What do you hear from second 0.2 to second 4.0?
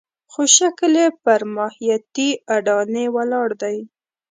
خو شکل یې پر ماهیتي اډانې ولاړ دی.